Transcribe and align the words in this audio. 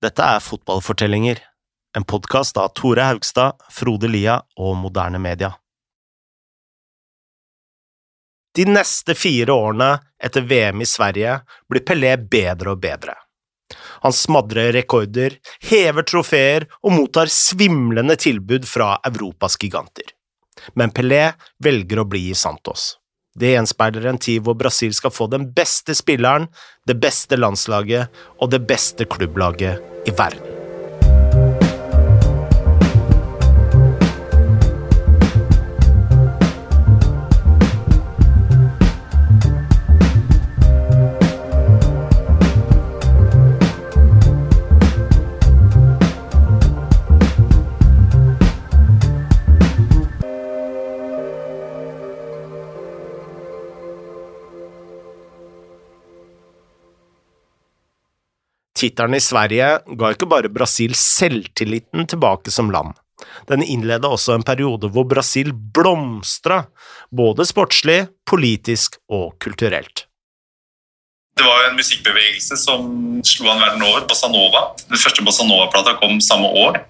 Dette 0.00 0.24
er 0.24 0.40
Fotballfortellinger, 0.40 1.38
en 1.96 2.04
podkast 2.08 2.56
av 2.56 2.70
Tore 2.72 3.04
Haugstad, 3.04 3.58
Frode 3.68 4.08
Lia 4.08 4.38
og 4.56 4.78
Moderne 4.80 5.18
Media. 5.20 5.50
De 8.56 8.64
neste 8.64 9.12
fire 9.14 9.52
årene 9.52 9.90
etter 10.16 10.46
VM 10.48 10.80
i 10.80 10.86
Sverige 10.88 11.34
blir 11.68 11.84
Pelé 11.84 12.14
bedre 12.16 12.72
og 12.72 12.80
bedre. 12.80 13.18
Han 14.00 14.16
smadrer 14.16 14.72
rekorder, 14.78 15.36
hever 15.68 16.08
trofeer 16.08 16.64
og 16.80 16.96
mottar 16.96 17.28
svimlende 17.28 18.16
tilbud 18.16 18.64
fra 18.64 18.94
Europas 19.04 19.60
giganter. 19.60 20.16
Men 20.80 20.96
Pelé 20.96 21.26
velger 21.60 22.00
å 22.00 22.08
bli 22.08 22.30
i 22.30 22.40
Santos. 22.46 22.94
Det 23.36 23.52
gjenspeiler 23.52 24.08
en 24.08 24.18
tid 24.18 24.48
hvor 24.48 24.56
Brasil 24.56 24.96
skal 24.96 25.12
få 25.12 25.28
den 25.28 25.50
beste 25.52 25.92
spilleren, 25.94 26.48
det 26.88 26.96
beste 27.04 27.36
landslaget 27.36 28.08
og 28.40 28.50
det 28.56 28.64
beste 28.64 29.04
klubblaget 29.04 29.89
i 30.04 30.10
verden. 30.10 30.59
Tittelen 58.80 59.18
i 59.18 59.20
Sverige 59.20 59.68
ga 60.00 60.10
ikke 60.14 60.28
bare 60.30 60.48
Brasil 60.52 60.94
selvtilliten 60.96 62.06
tilbake 62.08 62.52
som 62.54 62.70
land. 62.72 62.94
Den 63.50 63.60
innleda 63.60 64.08
også 64.08 64.38
en 64.38 64.46
periode 64.46 64.88
hvor 64.92 65.04
Brasil 65.08 65.52
blomstra, 65.52 66.62
både 67.12 67.44
sportslig, 67.48 68.06
politisk 68.28 68.96
og 69.12 69.34
kulturelt. 69.44 70.06
Det 71.36 71.44
var 71.46 71.68
en 71.68 71.76
musikkbevegelse 71.76 72.56
som 72.60 72.88
slo 73.24 73.48
an 73.52 73.60
verden 73.62 73.84
over, 73.84 74.06
bossa 74.08 74.28
nova. 74.32 74.70
Den 74.88 75.00
første 75.00 75.24
bossa 75.24 75.44
nova-plata 75.46 75.96
kom 76.00 76.18
samme 76.24 76.48
år. 76.64 76.80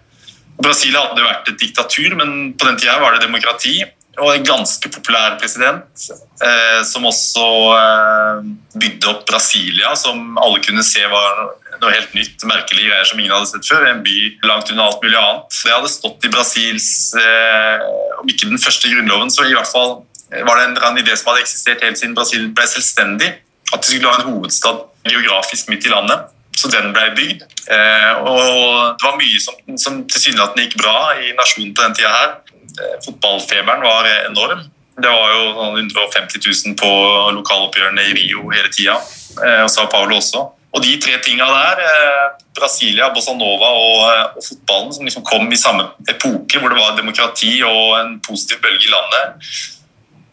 Brasil 0.61 0.97
hadde 0.97 1.25
vært 1.25 1.50
et 1.50 1.61
diktatur, 1.61 2.15
men 2.19 2.53
på 2.59 2.69
den 2.69 2.78
tida 2.81 2.98
var 3.03 3.17
det 3.17 3.25
demokrati 3.27 3.81
og 4.21 4.35
en 4.35 4.45
ganske 4.45 4.91
populær 4.93 5.39
president, 5.41 6.05
eh, 6.45 6.81
som 6.87 7.07
også 7.09 7.47
eh, 7.77 8.51
bygde 8.77 9.09
opp 9.12 9.25
Brasilia, 9.29 9.95
som 9.97 10.39
alle 10.41 10.61
kunne 10.65 10.85
se 10.87 11.03
var 11.09 11.41
noe 11.81 11.95
helt 11.95 12.12
nytt, 12.17 12.45
merkelige 12.49 12.91
greier 12.91 13.09
som 13.09 13.21
ingen 13.21 13.33
hadde 13.33 13.49
sett 13.51 13.69
før. 13.69 13.87
En 13.89 14.03
by 14.05 14.17
langt 14.45 14.73
unna 14.73 14.89
alt 14.89 15.01
mulig 15.05 15.17
annet. 15.17 15.61
Det 15.65 15.73
hadde 15.73 15.93
stått 15.93 16.27
i 16.29 16.33
Brasils 16.33 16.91
eh, 17.17 17.87
Om 18.21 18.29
ikke 18.29 18.51
den 18.51 18.61
første 18.61 18.91
grunnloven, 18.93 19.33
så 19.33 19.49
i 19.49 19.55
hvert 19.57 19.71
fall 19.71 20.03
var 20.31 20.61
det 20.61 20.67
en, 20.69 20.77
en 20.91 21.01
idé 21.01 21.17
som 21.19 21.33
hadde 21.33 21.43
eksistert 21.43 21.83
helt 21.83 21.99
siden 21.99 22.15
Brasil 22.19 22.51
ble 22.55 22.67
selvstendig. 22.69 23.33
At 23.71 23.81
de 23.81 23.89
skulle 23.89 24.12
ha 24.12 24.21
en 24.21 24.29
hovedstad 24.29 24.84
geografisk 25.09 25.73
midt 25.73 25.89
i 25.89 25.95
landet. 25.95 26.29
Så 26.61 26.69
den 26.69 26.93
ble 26.93 27.07
bygd. 27.17 27.47
Eh, 27.73 28.12
og 28.21 28.99
det 28.99 29.07
var 29.07 29.17
mye 29.17 29.41
som, 29.43 29.57
som 29.81 30.01
tilsynelatende 30.11 30.67
gikk 30.67 30.81
bra 30.83 31.15
i 31.17 31.33
nasjonen 31.39 31.73
på 31.73 31.87
den 31.87 31.97
tida 31.97 32.12
her. 32.12 32.33
Eh, 32.79 33.05
fotballfeberen 33.05 33.83
var 33.83 34.05
enorm. 34.27 34.61
Det 35.03 35.09
var 35.09 35.33
jo 35.33 35.43
150 35.77 36.39
000 36.67 36.77
på 36.77 36.91
lokaloppgjørene 37.39 38.03
i 38.03 38.15
Rio 38.19 38.51
hele 38.53 38.69
tida, 38.73 38.99
eh, 39.47 39.62
og 39.65 39.71
Sao 39.71 39.89
Paulo 39.89 40.19
også. 40.21 40.45
Og 40.71 40.85
de 40.85 40.93
tre 41.03 41.17
tinga 41.25 41.47
der, 41.51 41.81
eh, 41.83 42.27
Brasilia, 42.55 43.09
Bossa 43.15 43.33
Nova 43.35 43.73
og, 43.73 44.37
og, 44.37 44.45
fotballen, 44.45 44.93
som 44.93 45.05
liksom 45.05 45.25
kom 45.25 45.51
i 45.53 45.57
samme 45.57 45.89
epoke, 46.09 46.59
hvor 46.59 46.69
det 46.69 46.79
var 46.79 46.97
demokrati 46.97 47.62
og 47.67 47.99
en 48.01 48.21
positiv 48.21 48.61
bølge 48.62 48.87
i 48.87 48.93
landet, 48.93 49.51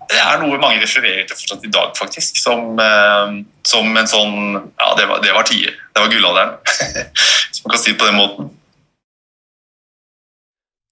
det 0.08 0.20
er 0.24 0.38
noe 0.40 0.60
mange 0.60 0.80
refererer 0.82 1.26
til 1.28 1.36
fortsatt 1.36 1.66
i 1.68 1.72
dag, 1.72 1.90
faktisk. 1.98 2.38
Som, 2.40 2.80
som 3.68 3.98
en 4.00 4.08
sånn 4.08 4.38
Ja, 4.80 4.94
det 4.96 5.04
var, 5.10 5.20
det 5.20 5.34
var 5.36 5.44
tider. 5.44 5.74
Det 5.92 6.00
var 6.00 6.14
gullalderen, 6.14 6.54
hvis 7.50 7.60
man 7.66 7.74
kan 7.74 7.82
si 7.82 7.92
det 7.92 8.00
på 8.00 8.08
den 8.08 8.16
måten. 8.16 8.48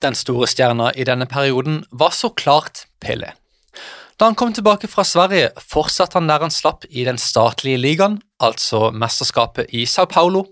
Den 0.05 0.13
store 0.13 0.45
stjerna 0.45 0.91
i 0.93 1.05
denne 1.07 1.25
perioden 1.25 1.79
var 1.89 2.13
så 2.13 2.29
klart 2.29 2.83
Pelé. 3.01 3.31
Da 4.19 4.27
han 4.29 4.35
kom 4.37 4.51
tilbake 4.53 4.87
fra 4.87 5.03
Sverige, 5.03 5.49
fortsatte 5.57 6.19
han 6.19 6.29
der 6.29 6.43
han 6.45 6.53
slapp 6.53 6.85
i 6.89 7.07
den 7.07 7.17
statlige 7.17 7.79
ligaen, 7.81 8.19
altså 8.37 8.91
mesterskapet 8.93 9.73
i 9.73 9.87
Sao 9.89 10.05
Paulo, 10.05 10.45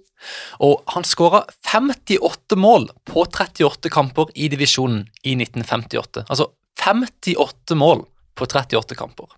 og 0.57 0.81
han 0.95 1.05
skåra 1.05 1.43
58 1.69 2.57
mål 2.57 2.89
på 3.05 3.27
38 3.29 3.91
kamper 3.93 4.33
i 4.33 4.49
divisjonen 4.49 5.05
i 5.21 5.35
1958. 5.37 6.25
Altså 6.25 6.49
58 6.81 7.77
mål 7.77 8.07
på 8.33 8.49
38 8.49 8.97
kamper. 8.97 9.29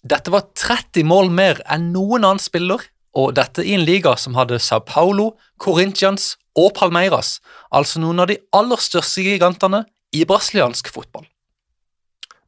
Dette 0.00 0.32
var 0.32 0.48
30 0.56 1.04
mål 1.04 1.28
mer 1.36 1.60
enn 1.68 1.90
noen 1.92 2.24
annen 2.24 2.40
spiller, 2.40 2.80
og 3.12 3.34
dette 3.36 3.66
i 3.66 3.76
en 3.76 3.84
liga 3.84 4.16
som 4.16 4.38
hadde 4.38 4.62
Sao 4.62 4.80
Paulo, 4.80 5.34
Corinthians 5.60 6.38
og 6.58 6.72
Palmeiras, 6.76 7.38
altså 7.70 8.02
noen 8.02 8.22
av 8.22 8.30
de 8.30 8.38
aller 8.56 8.80
største 8.82 9.24
gigantene 9.26 9.84
i 10.16 10.24
brasiliansk 10.26 10.90
fotball. 10.92 11.26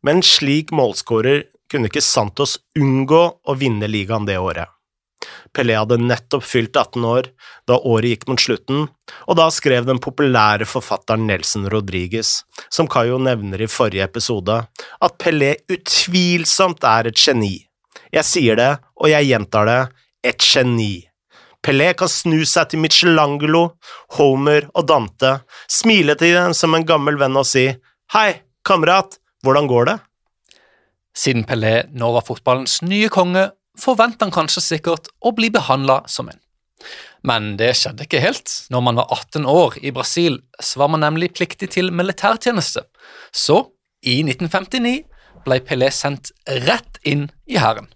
Men 0.02 0.22
slik 0.26 0.72
målskårer 0.74 1.44
kunne 1.70 1.88
ikke 1.88 2.04
Santos 2.04 2.58
unngå 2.78 3.22
å 3.48 3.58
vinne 3.58 3.88
ligaen 3.88 4.26
det 4.28 4.38
året. 4.42 4.68
Pelé 5.54 5.76
hadde 5.76 6.00
nettopp 6.00 6.44
fylt 6.46 6.76
18 6.76 7.04
år 7.06 7.28
da 7.68 7.76
året 7.78 8.10
gikk 8.10 8.24
mot 8.30 8.40
slutten, 8.40 8.86
og 9.28 9.38
da 9.38 9.46
skrev 9.54 9.86
den 9.86 10.00
populære 10.02 10.66
forfatteren 10.68 11.26
Nelson 11.28 11.68
Rodriguez, 11.72 12.40
som 12.72 12.88
Cayo 12.90 13.20
nevner 13.22 13.62
i 13.62 13.70
forrige 13.70 14.08
episode, 14.08 14.58
at 14.66 15.18
Pelé 15.22 15.54
utvilsomt 15.70 16.82
er 16.88 17.12
et 17.12 17.20
geni. 17.20 17.54
Jeg 18.12 18.28
sier 18.28 18.58
det, 18.58 18.72
og 18.98 19.12
jeg 19.12 19.30
gjentar 19.30 19.68
det, 19.68 19.80
et 20.32 20.42
geni. 20.42 20.94
Pelé 21.62 21.92
kan 21.94 22.10
snu 22.10 22.40
seg 22.48 22.72
til 22.72 22.82
Michelangelo, 22.82 23.76
Homer 24.18 24.66
og 24.74 24.88
Dante, 24.90 25.36
smile 25.70 26.16
til 26.18 26.34
dem 26.34 26.54
som 26.58 26.74
en 26.74 26.86
gammel 26.86 27.18
venn 27.20 27.38
og 27.38 27.46
si 27.46 27.68
Hei, 28.12 28.42
kamerat, 28.66 29.16
hvordan 29.46 29.68
går 29.70 29.86
det? 29.88 29.98
Siden 31.16 31.46
Pelé 31.46 31.84
nå 31.94 32.10
var 32.14 32.26
fotballens 32.26 32.80
nye 32.82 33.10
konge, 33.12 33.50
forventet 33.78 34.26
han 34.26 34.34
kanskje 34.34 34.64
sikkert 34.64 35.12
å 35.22 35.32
bli 35.36 35.52
behandla 35.54 36.02
som 36.10 36.28
en. 36.32 36.40
Men 37.22 37.54
det 37.60 37.70
skjedde 37.78 38.08
ikke 38.08 38.20
helt. 38.24 38.50
Når 38.74 38.82
man 38.82 38.98
var 38.98 39.14
18 39.14 39.46
år 39.46 39.78
i 39.86 39.94
Brasil, 39.94 40.40
så 40.58 40.82
var 40.82 40.90
man 40.90 41.04
nemlig 41.06 41.30
pliktig 41.36 41.70
til 41.76 41.92
militærtjeneste. 41.94 42.82
Så, 43.30 43.60
i 44.02 44.18
1959, 44.26 45.04
ble 45.46 45.60
Pelé 45.66 45.92
sendt 45.94 46.34
rett 46.66 46.98
inn 47.06 47.28
i 47.46 47.60
hæren. 47.62 47.86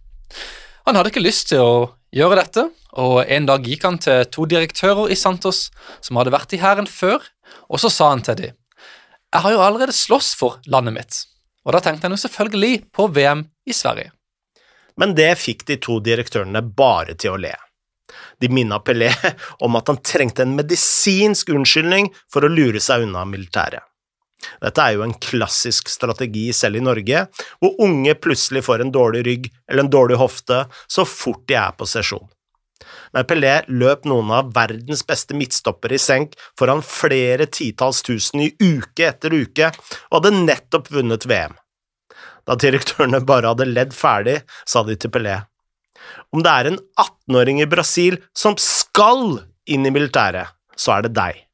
Han 0.86 0.94
hadde 0.94 1.10
ikke 1.10 1.26
lyst 1.26 1.50
til 1.50 1.64
å 1.64 1.74
gjøre 2.14 2.38
dette, 2.40 2.66
og 2.96 3.24
en 3.26 3.48
dag 3.48 3.64
gikk 3.66 3.86
han 3.86 3.98
til 4.02 4.24
to 4.32 4.46
direktører 4.50 5.10
i 5.12 5.18
Santos 5.18 5.68
som 6.04 6.18
hadde 6.20 6.34
vært 6.34 6.54
i 6.56 6.60
hæren 6.62 6.88
før, 6.90 7.24
og 7.70 7.82
så 7.82 7.90
sa 7.92 8.10
han 8.12 8.24
til 8.26 8.38
dem 8.40 8.54
Jeg 9.34 9.42
har 9.42 9.52
jo 9.52 9.62
allerede 9.62 9.92
slåss 9.92 10.34
for 10.38 10.60
landet 10.66 10.94
mitt. 10.94 11.22
Og 11.66 11.74
da 11.74 11.82
tenkte 11.82 12.06
han 12.06 12.14
jo 12.14 12.22
selvfølgelig 12.22 12.86
på 12.94 13.08
VM 13.10 13.42
i 13.66 13.74
Sverige. 13.74 14.12
Men 14.96 15.14
det 15.18 15.34
fikk 15.40 15.66
de 15.68 15.76
to 15.82 15.98
direktørene 16.00 16.62
bare 16.62 17.16
til 17.18 17.34
å 17.34 17.40
le. 17.40 17.52
De 18.40 18.48
minna 18.48 18.78
Pelé 18.80 19.10
om 19.64 19.76
at 19.76 19.90
han 19.90 20.00
trengte 20.00 20.46
en 20.46 20.54
medisinsk 20.56 21.50
unnskyldning 21.52 22.12
for 22.32 22.46
å 22.46 22.52
lure 22.52 22.80
seg 22.80 23.04
unna 23.08 23.26
militæret. 23.28 23.82
Dette 24.62 24.82
er 24.82 24.96
jo 24.96 25.04
en 25.06 25.16
klassisk 25.22 25.90
strategi 25.92 26.48
selv 26.56 26.80
i 26.80 26.84
Norge, 26.84 27.26
hvor 27.60 27.76
unge 27.86 28.14
plutselig 28.18 28.64
får 28.66 28.84
en 28.84 28.94
dårlig 28.94 29.24
rygg 29.26 29.50
eller 29.68 29.84
en 29.84 29.92
dårlig 29.92 30.18
hofte 30.20 30.64
så 30.86 31.06
fort 31.08 31.44
de 31.48 31.58
er 31.58 31.76
på 31.76 31.88
sesjon. 31.88 32.26
Men 33.14 33.26
Pelé 33.28 33.52
løp 33.72 34.04
noen 34.08 34.30
av 34.34 34.50
verdens 34.54 35.02
beste 35.06 35.36
midtstoppere 35.36 35.96
i 35.96 36.02
senk 36.02 36.34
foran 36.58 36.82
flere 36.84 37.46
titalls 37.48 38.02
tusen 38.06 38.42
i 38.44 38.50
uke 38.60 39.08
etter 39.08 39.32
uke, 39.32 39.70
og 40.10 40.18
hadde 40.18 40.34
nettopp 40.36 40.90
vunnet 40.92 41.24
VM. 41.28 41.56
Da 42.46 42.58
direktørene 42.60 43.22
bare 43.26 43.54
hadde 43.54 43.68
ledd 43.70 43.94
ferdig, 43.96 44.40
sa 44.68 44.84
de 44.86 44.98
til 45.00 45.12
Pelé. 45.14 45.40
Om 46.34 46.44
det 46.44 46.52
er 46.52 46.70
en 46.70 46.78
18-åring 47.00 47.62
i 47.64 47.70
Brasil 47.70 48.20
som 48.36 48.58
skal 48.60 49.40
inn 49.66 49.88
i 49.88 49.94
militæret, 49.94 50.52
så 50.76 50.98
er 50.98 51.06
det 51.06 51.16
deg. 51.16 51.45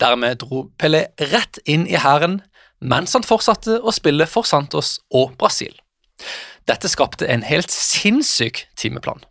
Dermed 0.00 0.40
dro 0.42 0.66
Pelé 0.78 1.06
rett 1.32 1.58
inn 1.68 1.86
i 1.86 1.98
hæren, 2.00 2.40
mens 2.80 3.14
han 3.16 3.26
fortsatte 3.26 3.78
å 3.80 3.94
spille 3.94 4.26
for 4.26 4.48
Santos 4.48 4.98
og 5.10 5.36
Brasil. 5.38 5.74
Dette 6.68 6.90
skapte 6.90 7.26
en 7.30 7.44
helt 7.46 7.70
sinnssyk 7.74 8.66
timeplan. 8.78 9.22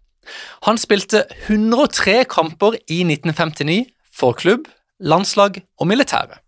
Han 0.68 0.80
spilte 0.80 1.26
103 1.48 2.24
kamper 2.30 2.78
i 2.88 3.02
1959 3.04 3.86
for 4.16 4.38
klubb, 4.38 4.68
landslag 5.00 5.62
og 5.80 5.90
militære. 5.90 6.40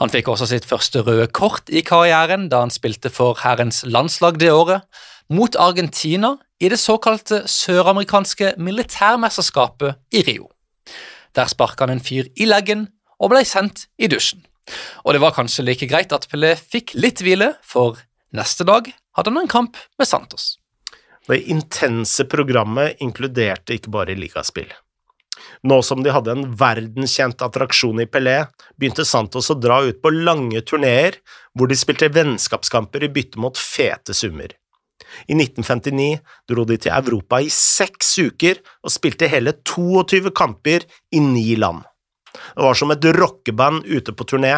Han 0.00 0.12
fikk 0.12 0.30
også 0.32 0.48
sitt 0.48 0.64
første 0.64 1.02
røde 1.04 1.26
kort 1.36 1.68
i 1.68 1.82
karrieren 1.84 2.48
da 2.52 2.62
han 2.64 2.72
spilte 2.72 3.12
for 3.12 3.36
Hærens 3.42 3.82
landslag 3.84 4.40
det 4.40 4.52
året, 4.52 4.86
mot 5.30 5.54
Argentina 5.60 6.34
i 6.60 6.68
det 6.72 6.80
såkalte 6.80 7.44
søramerikanske 7.48 8.54
militærmesterskapet 8.58 10.00
i 10.16 10.24
Rio. 10.26 10.48
Der 11.36 11.46
sparka 11.52 11.86
han 11.86 11.98
en 11.98 12.02
fyr 12.02 12.26
i 12.36 12.48
leggen 12.48 12.88
og 13.20 13.32
ble 13.32 13.44
sendt 13.46 13.86
i 14.00 14.08
dusjen. 14.10 14.42
Og 15.04 15.14
det 15.14 15.22
var 15.22 15.34
kanskje 15.36 15.66
like 15.66 15.88
greit 15.90 16.12
at 16.14 16.28
Pelé 16.30 16.54
fikk 16.56 16.94
litt 16.98 17.22
hvile, 17.24 17.54
for 17.62 18.00
neste 18.36 18.66
dag 18.66 18.90
hadde 19.16 19.32
han 19.32 19.42
en 19.42 19.50
kamp 19.50 19.78
med 19.98 20.08
Santos. 20.08 20.54
Det 21.28 21.42
intense 21.52 22.24
programmet 22.26 23.02
inkluderte 23.04 23.76
ikke 23.76 23.92
bare 23.92 24.16
ligaspill. 24.18 24.70
Nå 25.68 25.80
som 25.84 26.02
de 26.04 26.12
hadde 26.12 26.32
en 26.32 26.46
verdenskjent 26.56 27.42
attraksjon 27.44 28.00
i 28.02 28.08
Pelé, 28.08 28.38
begynte 28.80 29.04
Santos 29.08 29.50
å 29.52 29.58
dra 29.58 29.80
ut 29.84 30.00
på 30.02 30.12
lange 30.14 30.62
turneer 30.66 31.20
hvor 31.56 31.70
de 31.70 31.76
spilte 31.78 32.10
vennskapskamper 32.12 33.04
i 33.04 33.12
bytte 33.12 33.40
mot 33.42 33.58
fete 33.58 34.16
summer. 34.16 34.52
I 35.28 35.34
1959 35.34 36.20
dro 36.48 36.64
de 36.68 36.76
til 36.80 36.94
Europa 36.94 37.40
i 37.42 37.50
seks 37.52 38.12
uker 38.20 38.60
og 38.84 38.92
spilte 38.94 39.30
hele 39.32 39.56
22 39.66 40.32
kamper 40.36 40.86
i 41.12 41.22
ni 41.24 41.48
land. 41.58 41.82
Det 42.34 42.64
var 42.64 42.78
som 42.78 42.92
et 42.94 43.06
rockeband 43.16 43.86
ute 43.86 44.14
på 44.14 44.26
turné, 44.28 44.56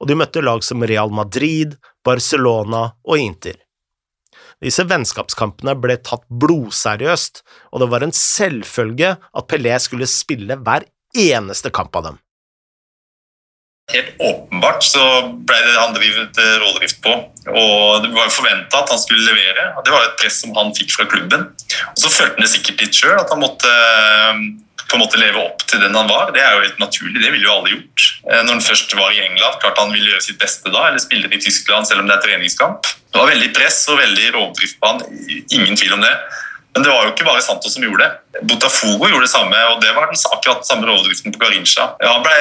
og 0.00 0.08
de 0.08 0.16
møtte 0.18 0.42
lag 0.44 0.64
som 0.64 0.84
Real 0.84 1.12
Madrid, 1.14 1.76
Barcelona 2.04 2.86
og 3.04 3.20
Inter. 3.20 3.60
Disse 4.64 4.84
vennskapskampene 4.88 5.74
ble 5.76 5.98
tatt 6.00 6.24
blodseriøst, 6.28 7.42
og 7.72 7.82
det 7.82 7.88
var 7.92 8.06
en 8.06 8.14
selvfølge 8.16 9.14
at 9.18 9.48
Pelé 9.50 9.76
skulle 9.82 10.08
spille 10.08 10.56
hver 10.60 10.86
eneste 11.14 11.72
kamp 11.74 11.96
av 11.98 12.08
dem. 12.08 12.20
Helt 13.92 14.14
åpenbart 14.18 14.80
så 14.84 15.02
ble 15.44 15.56
det 15.60 15.74
han 15.76 15.92
drevet 15.92 16.38
eh, 16.40 16.52
rådrift 16.62 17.02
på, 17.04 17.14
og 17.52 18.04
det 18.04 18.12
var 18.14 18.30
forventa 18.32 18.80
at 18.80 18.88
han 18.88 19.00
skulle 19.00 19.26
levere. 19.26 19.66
Det 19.84 19.92
var 19.92 20.06
et 20.06 20.14
press 20.22 20.38
som 20.40 20.54
han 20.56 20.72
fikk 20.76 20.94
fra 20.94 21.04
klubben. 21.10 21.50
Og 21.92 22.00
Så 22.00 22.12
følte 22.14 22.38
han 22.38 22.46
det 22.46 22.52
sikkert 22.54 22.80
litt 22.80 22.96
sjøl, 22.96 23.18
at 23.20 23.28
han 23.28 23.42
måtte 23.42 23.68
eh, 23.68 24.40
på 24.88 24.96
en 24.96 25.02
måte 25.04 25.20
leve 25.20 25.42
opp 25.42 25.66
til 25.68 25.84
den 25.84 25.96
han 25.96 26.08
var. 26.08 26.32
Det 26.32 26.40
er 26.40 26.56
jo 26.56 26.64
helt 26.64 26.80
naturlig, 26.80 27.20
det 27.20 27.28
ville 27.34 27.44
jo 27.44 27.52
alle 27.58 27.74
gjort. 27.74 28.06
Eh, 28.30 28.40
når 28.40 28.54
han 28.54 28.64
først 28.70 28.96
var 28.96 29.12
i 29.12 29.20
England, 29.26 29.60
klart 29.60 29.82
han 29.82 29.92
ville 29.92 30.14
gjøre 30.14 30.26
sitt 30.30 30.40
beste 30.40 30.72
da, 30.72 30.86
eller 30.88 31.04
spille 31.04 31.28
i 31.28 31.42
Tyskland 31.44 31.84
selv 31.90 32.00
om 32.00 32.08
det 32.08 32.16
er 32.16 32.24
treningskamp. 32.24 32.88
Det 32.88 33.20
var 33.20 33.34
veldig 33.34 33.52
press 33.52 33.82
og 33.92 34.00
veldig 34.00 34.32
rovdrift 34.38 34.80
på 34.80 34.94
han, 34.94 35.04
ingen 35.28 35.76
tvil 35.76 35.98
om 35.98 36.08
det. 36.08 36.14
Men 36.74 36.82
det 36.82 36.90
var 36.90 37.04
jo 37.06 37.12
ikke 37.12 37.26
bare 37.26 37.42
Santos 37.42 37.76
som 37.76 37.84
gjorde 37.86 38.02
det. 38.02 38.40
Botafogo 38.50 39.06
gjorde 39.06 39.28
det 39.28 39.30
samme, 39.30 39.58
og 39.70 39.76
det 39.82 39.92
var 39.94 40.08
den 40.10 40.18
akkurat 40.34 40.66
samme 40.66 40.88
overdriften 40.90 41.34
på 41.34 41.38
Garincha. 41.38 41.86
Han 42.02 42.24
ble, 42.24 42.38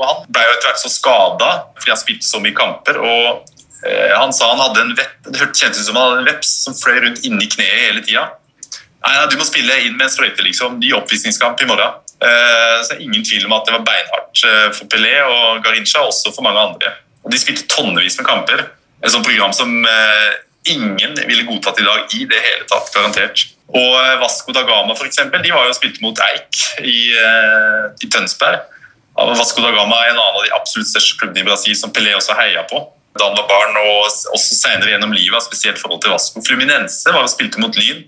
han 0.00 0.22
ble 0.32 0.44
jo 0.46 0.54
etter 0.54 0.70
hvert 0.70 0.80
så 0.80 0.92
skada 0.92 1.50
fordi 1.76 1.92
han 1.92 2.00
spilte 2.00 2.24
så 2.24 2.40
mye 2.40 2.56
kamper. 2.56 2.96
og 2.96 3.52
eh, 3.84 4.14
Han 4.16 4.32
sa 4.32 4.48
han 4.54 4.62
hadde 4.64 4.80
en 4.80 4.94
vepp, 4.96 5.18
det 5.28 5.50
kjentes 5.52 5.82
ut 5.82 5.90
som 5.90 6.00
han 6.00 6.08
hadde 6.08 6.24
en 6.24 6.30
veps 6.30 6.54
som 6.64 6.78
fløy 6.78 7.02
rundt 7.04 7.28
inni 7.28 7.50
kneet 7.52 7.82
hele 7.82 8.04
tida. 8.06 8.24
Nei, 9.04 9.12
nei, 9.12 9.28
du 9.30 9.36
må 9.36 9.44
spille 9.44 9.76
inn 9.84 9.98
med 9.98 10.08
en 10.08 10.14
sprøyte, 10.14 10.40
liksom. 10.46 10.80
Ny 10.80 10.94
oppvisningskamp 10.96 11.60
i 11.60 11.68
morgen. 11.68 12.00
Eh, 12.16 12.78
så 12.80 12.94
det 12.94 12.96
er 12.96 13.04
Ingen 13.04 13.28
tvil 13.28 13.44
om 13.44 13.58
at 13.58 13.68
det 13.68 13.76
var 13.76 13.84
beinhardt 13.90 14.46
eh, 14.48 14.70
for 14.72 14.88
Pelé 14.88 15.18
og 15.20 15.60
Garincha, 15.66 16.00
også 16.00 16.32
for 16.32 16.48
mange 16.48 16.64
andre. 16.64 16.96
Og 17.26 17.34
De 17.34 17.44
spilte 17.44 17.68
tonnevis 17.68 18.16
med 18.22 18.30
kamper. 18.32 18.64
Et 19.04 19.12
sånt 19.12 19.26
program 19.28 19.52
som 19.52 19.68
ingen 20.72 21.14
ville 21.26 21.46
godtatt 21.48 21.80
i 21.80 21.86
dag 21.86 22.16
i 22.16 22.24
det 22.30 22.40
hele 22.42 22.66
tatt, 22.70 22.90
garantert. 22.94 23.46
Og 23.74 23.92
eh, 24.00 24.16
Vasco 24.22 24.54
da 24.54 24.64
Gama 24.66 24.94
for 24.94 25.08
eksempel, 25.08 25.42
de 25.42 25.54
var 25.54 25.68
jo 25.68 25.76
spilt 25.76 26.00
mot 26.04 26.18
Eik 26.30 26.60
i, 26.82 27.12
eh, 27.16 27.86
i 28.02 28.10
Tønsberg. 28.10 28.62
Vasco 29.16 29.62
da 29.64 29.72
Gama 29.72 29.96
er 30.04 30.12
en 30.12 30.20
annen 30.20 30.42
av 30.42 30.44
de 30.44 30.52
absolutt 30.58 30.90
største 30.90 31.16
klubbene 31.20 31.40
i 31.40 31.48
Brasil 31.48 31.76
som 31.78 31.92
Pelé 31.94 32.12
også 32.16 32.36
heia 32.36 32.66
på 32.68 32.82
da 33.16 33.30
han 33.30 33.36
var 33.38 33.46
barn, 33.48 33.76
og 33.80 34.10
også 34.36 34.58
senere 34.58 34.92
gjennom 34.92 35.14
livet, 35.16 35.44
spesielt 35.44 35.80
forhold 35.80 36.02
til 36.04 36.12
Vasco. 36.12 36.42
Fluminense 36.44 37.12
var 37.12 37.24
og 37.24 37.32
spilte 37.32 37.62
mot 37.62 37.76
Lyn. 37.78 38.02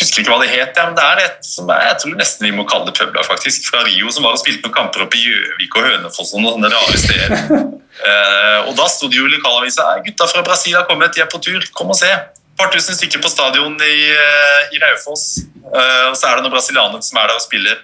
Husker 0.00 0.24
ikke 0.24 0.32
hva 0.32 0.40
det 0.42 0.50
het, 0.50 0.74
ja, 0.74 0.88
men 0.88 0.96
det 0.98 1.04
er 1.06 1.20
et 1.22 1.44
som 1.46 1.68
er, 1.70 1.84
jeg 1.92 1.98
tror 2.02 2.14
nesten 2.18 2.48
vi 2.48 2.54
må 2.56 2.64
kalle 2.66 2.88
det 2.88 2.96
publag, 2.98 3.26
faktisk. 3.28 3.68
Fra 3.70 3.84
Rio, 3.86 4.10
som 4.10 4.26
var 4.26 4.34
og 4.34 4.42
spilte 4.42 4.66
noen 4.66 4.74
kamper 4.74 5.04
oppe 5.06 5.20
i 5.20 5.22
Gjøvik 5.22 5.76
og 5.78 5.86
Hønefoss 5.86 6.32
og 6.34 6.42
noen 6.42 6.66
rare 6.66 6.98
steder. 6.98 7.34
eh, 8.10 8.58
og 8.66 8.72
da 8.78 8.88
sto 8.90 9.10
det 9.10 9.20
jo 9.20 9.28
i 9.28 9.34
lokalavisa 9.36 9.92
gutta 10.06 10.30
fra 10.30 10.42
Brasil 10.46 10.74
har 10.74 10.88
kommet, 10.90 11.14
de 11.14 11.22
er 11.22 11.30
på 11.30 11.42
tur, 11.42 11.62
kom 11.78 11.94
og 11.94 12.00
se 12.00 12.10
par 12.58 12.70
tusen 12.70 12.96
stykker 12.96 13.22
på 13.22 13.30
stadion 13.30 13.74
i, 13.82 13.96
eh, 14.14 14.74
i 14.74 14.80
Raufoss. 14.82 15.44
Uh, 15.64 16.10
og 16.10 16.16
så 16.18 16.28
er 16.28 16.36
det 16.36 16.44
noen 16.44 16.54
brasilianere 16.54 17.02
som 17.02 17.18
er 17.18 17.30
der 17.30 17.38
og 17.40 17.42
spiller. 17.42 17.80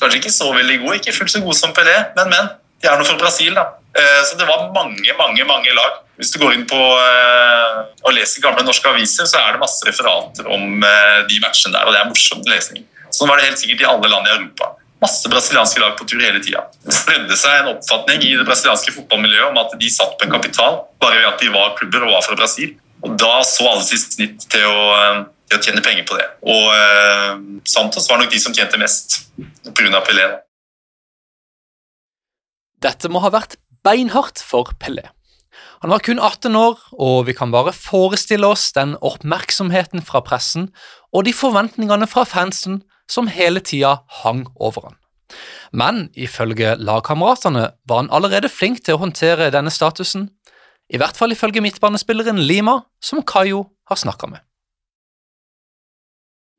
Kanskje 0.00 0.18
ikke 0.18 0.32
så 0.34 0.48
veldig 0.54 0.78
gode, 0.82 0.96
ikke 0.98 1.14
fullt 1.14 1.34
så 1.34 1.42
gode 1.44 1.58
som 1.58 1.74
Pelé, 1.76 1.94
men, 2.16 2.32
men. 2.32 2.50
De 2.80 2.88
er 2.88 2.98
nå 2.98 3.04
fra 3.06 3.18
Brasil, 3.20 3.54
da. 3.54 3.66
Uh, 3.96 4.20
så 4.26 4.38
det 4.38 4.46
var 4.48 4.68
mange, 4.74 5.16
mange 5.18 5.46
mange 5.48 5.74
lag. 5.76 6.00
Hvis 6.20 6.34
du 6.34 6.38
går 6.42 6.54
inn 6.54 6.66
på 6.68 6.78
uh, 6.78 7.80
og 8.04 8.12
leser 8.14 8.44
gamle 8.44 8.64
norske 8.66 8.90
aviser, 8.90 9.26
så 9.26 9.40
er 9.40 9.56
det 9.56 9.62
masse 9.62 9.86
referater 9.88 10.46
om 10.52 10.84
de 11.30 11.40
matchene 11.42 11.74
der, 11.74 11.88
og 11.88 11.96
det 11.96 12.02
er 12.02 12.10
morsom 12.10 12.44
lesning. 12.48 12.84
Sånn 13.10 13.30
var 13.30 13.40
det 13.40 13.48
helt 13.48 13.60
sikkert 13.60 13.82
i 13.82 13.88
alle 13.88 14.10
land 14.12 14.28
i 14.28 14.34
Europa. 14.36 14.74
Masse 15.00 15.28
brasilianske 15.32 15.80
lag 15.80 15.96
på 15.98 16.04
tur 16.04 16.20
hele 16.20 16.42
tida. 16.44 16.66
Det 16.84 16.92
spredde 16.92 17.36
seg 17.40 17.62
en 17.62 17.70
oppfatning 17.72 18.20
i 18.26 18.34
det 18.36 18.44
brasilianske 18.44 18.92
fotballmiljøet 18.98 19.48
om 19.48 19.60
at 19.62 19.72
de 19.80 19.88
satt 19.92 20.18
på 20.20 20.26
en 20.26 20.34
kapital 20.34 20.82
bare 21.00 21.22
ved 21.22 21.28
at 21.30 21.40
de 21.40 21.48
var 21.54 21.72
klubber 21.78 22.04
og 22.04 22.12
var 22.18 22.26
fra 22.26 22.36
Brasil. 22.36 22.74
Og 23.00 23.16
Da 23.16 23.38
så 23.48 23.64
alle 23.70 23.86
sitt 23.86 24.12
snitt 24.12 24.44
til 24.52 24.66
å, 24.68 24.82
eh, 24.98 25.22
til 25.48 25.56
å, 25.56 25.62
tjene 25.64 25.84
penger 25.86 26.04
på 26.04 26.18
det. 26.20 26.26
Og 26.44 26.66
eh, 26.74 27.40
Santos 27.64 28.10
var 28.10 28.20
nok 28.20 28.28
de 28.32 28.42
som 28.42 28.52
tjente 28.52 28.80
mest 28.80 29.22
pga. 29.72 30.02
Pelé. 30.04 30.26
Dette 32.84 33.08
må 33.08 33.24
ha 33.24 33.32
vært 33.32 33.56
beinhardt 33.84 34.42
for 34.42 34.72
Pelé. 34.80 35.08
Han 35.80 35.90
var 35.90 36.02
kun 36.04 36.18
18 36.20 36.56
år, 36.56 36.78
og 36.92 37.26
vi 37.26 37.32
kan 37.32 37.52
bare 37.52 37.72
forestille 37.72 38.46
oss 38.46 38.72
den 38.76 38.96
oppmerksomheten 39.00 40.02
fra 40.04 40.20
pressen 40.20 40.68
og 41.12 41.24
de 41.24 41.32
forventningene 41.32 42.06
fra 42.06 42.26
fansen 42.28 42.82
som 43.10 43.30
hele 43.32 43.62
tida 43.64 43.96
hang 44.22 44.44
over 44.60 44.90
han. 44.90 44.98
Men 45.72 46.10
ifølge 46.14 46.74
lagkameratene 46.76 47.70
var 47.88 48.02
han 48.02 48.12
allerede 48.12 48.50
flink 48.52 48.82
til 48.84 48.98
å 48.98 49.02
håndtere 49.04 49.50
denne 49.54 49.72
statusen, 49.72 50.28
i 50.90 50.98
hvert 50.98 51.16
fall 51.16 51.32
ifølge 51.32 51.62
midtbanespilleren 51.62 52.38
Lima, 52.42 52.80
som 53.00 53.22
Kayo 53.22 53.68
har 53.88 53.96
snakka 53.96 54.26
med. 54.26 54.42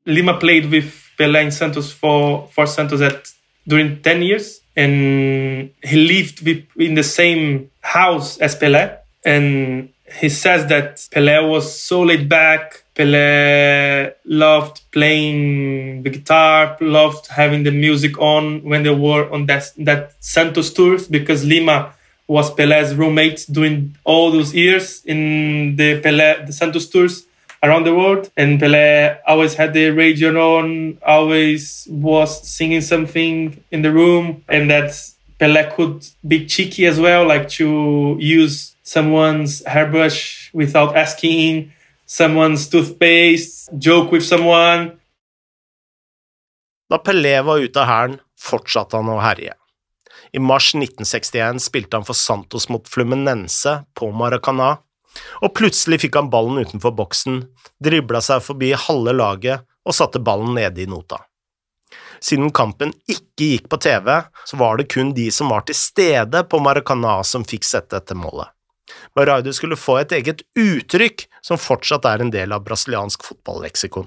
Lima 0.06 0.38
played 0.40 0.70
with 0.72 0.88
Pelé 1.18 1.44
in 1.44 1.52
Santos 1.52 1.92
for, 1.92 2.48
for 2.54 2.66
Santos 2.66 3.00
at, 3.00 3.28
during 3.68 4.00
10 4.02 4.22
years, 4.22 4.61
and 4.76 5.70
he 5.82 5.96
lived 5.96 6.46
in 6.76 6.94
the 6.94 7.02
same 7.02 7.70
house 7.80 8.38
as 8.38 8.56
Pelé. 8.56 8.98
And 9.24 9.90
he 10.20 10.28
says 10.28 10.66
that 10.66 10.96
Pelé 11.12 11.48
was 11.48 11.78
so 11.78 12.02
laid 12.02 12.28
back. 12.28 12.84
Pelé 12.94 14.14
loved 14.24 14.82
playing 14.92 16.02
the 16.02 16.10
guitar, 16.10 16.76
loved 16.80 17.28
having 17.28 17.62
the 17.62 17.70
music 17.70 18.18
on 18.18 18.62
when 18.64 18.82
they 18.82 18.94
were 18.94 19.30
on 19.30 19.46
that, 19.46 19.72
that 19.78 20.12
Santos 20.20 20.72
tours 20.72 21.08
because 21.08 21.44
Lima 21.44 21.94
was 22.26 22.50
Pelé's 22.54 22.94
roommate 22.94 23.46
during 23.50 23.96
all 24.04 24.30
those 24.30 24.54
years 24.54 25.02
in 25.04 25.76
the 25.76 26.00
Pelé, 26.00 26.46
the 26.46 26.52
Santos 26.52 26.88
tours 26.88 27.26
around 27.62 27.84
the 27.84 27.94
world. 27.94 28.30
And 28.36 28.60
Pelé 28.60 29.18
always 29.26 29.54
had 29.54 29.72
the 29.72 29.90
radio 29.90 30.30
on, 30.58 30.98
always 31.06 31.86
was 31.90 32.46
singing 32.46 32.80
something 32.80 33.62
in 33.70 33.82
the 33.82 33.92
room, 33.92 34.44
and 34.48 34.70
that 34.70 34.90
Pelé 35.38 35.74
could 35.74 36.06
be 36.26 36.46
cheeky 36.46 36.86
as 36.86 37.00
well, 37.00 37.26
like 37.26 37.48
to 37.50 38.16
use 38.20 38.74
someone's 38.82 39.64
hairbrush 39.66 40.50
without 40.52 40.96
asking, 40.96 41.72
someone's 42.06 42.68
toothpaste, 42.68 43.70
joke 43.78 44.12
with 44.12 44.24
someone. 44.24 44.98
Da 46.90 46.98
Pelé 46.98 47.40
var 47.42 47.58
ute 47.58 47.80
av 47.80 47.88
hæren, 47.88 48.18
fortsatte 48.36 48.98
han 48.98 49.08
å 49.08 49.20
herje. 49.22 49.54
I 50.32 50.40
mars 50.40 50.74
1961 50.74 51.60
spilte 51.60 51.98
han 51.98 52.04
for 52.04 52.16
Santos 52.16 52.68
mot 52.68 52.88
Fluminense 52.88 53.82
på 53.96 54.10
Maracana, 54.12 54.78
og 55.42 55.52
plutselig 55.56 56.02
fikk 56.04 56.16
han 56.20 56.30
ballen 56.32 56.62
utenfor 56.62 56.94
boksen, 56.96 57.42
dribla 57.82 58.22
seg 58.24 58.42
forbi 58.44 58.72
halve 58.76 59.14
laget 59.16 59.66
og 59.86 59.96
satte 59.96 60.22
ballen 60.22 60.54
nede 60.56 60.84
i 60.84 60.88
nota. 60.88 61.20
Siden 62.22 62.52
kampen 62.54 62.92
ikke 63.10 63.48
gikk 63.48 63.68
på 63.70 63.80
TV, 63.82 64.08
så 64.46 64.58
var 64.60 64.78
det 64.78 64.90
kun 64.94 65.10
de 65.14 65.26
som 65.34 65.50
var 65.50 65.66
til 65.66 65.76
stede 65.76 66.44
på 66.46 66.60
Maracana 66.62 67.18
som 67.26 67.44
fikk 67.44 67.66
sette 67.66 67.98
dette 67.98 68.14
målet. 68.14 68.52
Baraidu 69.16 69.50
skulle 69.52 69.78
få 69.78 69.98
et 70.00 70.12
eget 70.14 70.42
uttrykk 70.58 71.26
som 71.42 71.58
fortsatt 71.58 72.06
er 72.08 72.22
en 72.22 72.30
del 72.30 72.54
av 72.54 72.62
brasiliansk 72.66 73.24
fotballeksikon. 73.26 74.06